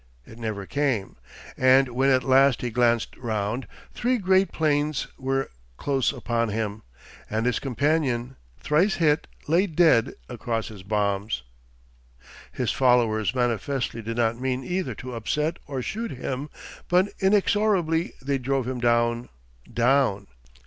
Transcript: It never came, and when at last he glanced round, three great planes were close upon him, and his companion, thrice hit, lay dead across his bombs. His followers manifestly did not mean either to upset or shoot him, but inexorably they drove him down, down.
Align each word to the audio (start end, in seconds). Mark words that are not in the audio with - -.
It 0.25 0.39
never 0.39 0.65
came, 0.65 1.17
and 1.55 1.89
when 1.89 2.09
at 2.09 2.23
last 2.23 2.63
he 2.63 2.71
glanced 2.71 3.15
round, 3.17 3.67
three 3.93 4.17
great 4.17 4.51
planes 4.51 5.05
were 5.15 5.51
close 5.77 6.11
upon 6.11 6.49
him, 6.49 6.81
and 7.29 7.45
his 7.45 7.59
companion, 7.59 8.35
thrice 8.59 8.95
hit, 8.95 9.27
lay 9.47 9.67
dead 9.67 10.15
across 10.27 10.69
his 10.69 10.81
bombs. 10.81 11.43
His 12.51 12.71
followers 12.71 13.35
manifestly 13.35 14.01
did 14.01 14.17
not 14.17 14.41
mean 14.41 14.63
either 14.63 14.95
to 14.95 15.13
upset 15.13 15.57
or 15.67 15.83
shoot 15.83 16.09
him, 16.09 16.49
but 16.87 17.09
inexorably 17.19 18.13
they 18.23 18.39
drove 18.39 18.67
him 18.67 18.79
down, 18.79 19.29
down. 19.71 20.25